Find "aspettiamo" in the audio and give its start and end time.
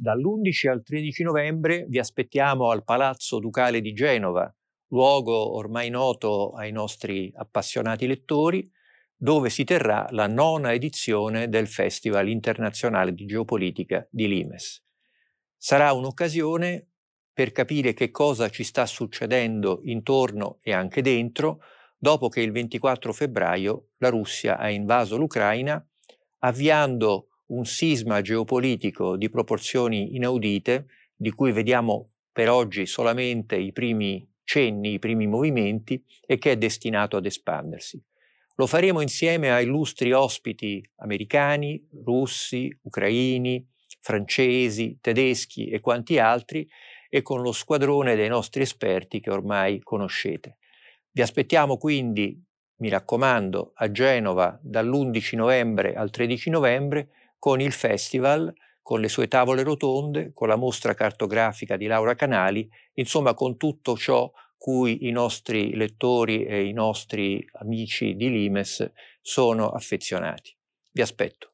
1.98-2.70, 51.22-51.76